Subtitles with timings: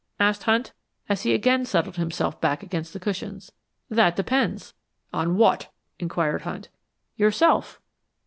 [0.19, 0.73] asked Hunt,
[1.09, 3.51] as he again settled himself back against the cushions.
[3.87, 4.73] "That depends."
[5.13, 6.69] "On what?" inquired Hunt.
[7.17, 7.79] "Yourself."